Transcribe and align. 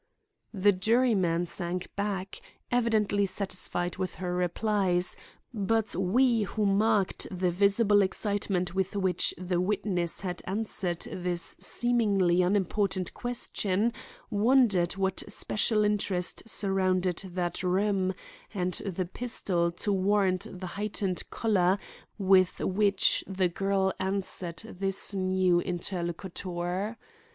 The 0.51 0.71
juryman 0.71 1.45
sank 1.45 1.95
back, 1.95 2.41
evidently 2.71 3.27
satisfied 3.27 3.97
with 3.97 4.15
her 4.15 4.33
replies, 4.33 5.15
but 5.53 5.93
we 5.95 6.41
who 6.41 6.65
marked 6.65 7.27
the 7.29 7.51
visible 7.51 8.01
excitement 8.01 8.73
with 8.73 8.95
which 8.95 9.31
the 9.37 9.61
witness 9.61 10.21
had 10.21 10.41
answered 10.45 11.01
this 11.11 11.55
seemingly 11.59 12.41
unimportant 12.41 13.13
question, 13.13 13.93
wondered 14.31 14.93
what 14.93 15.21
special 15.31 15.85
interest 15.85 16.49
surrounded 16.49 17.17
that 17.17 17.61
room 17.61 18.15
and 18.55 18.73
the 18.73 19.05
pistol 19.05 19.71
to 19.73 19.93
warrant 19.93 20.47
the 20.51 20.65
heightened 20.65 21.29
color 21.29 21.77
with 22.17 22.59
which 22.59 23.23
the 23.27 23.49
girl 23.49 23.93
answered 23.99 24.63
this 24.79 25.13
new 25.13 25.59
interlocutor. 25.61 26.97